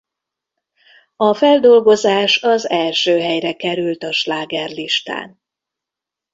[1.15, 5.41] A feldolgozás az első helyre került a slágerlistán.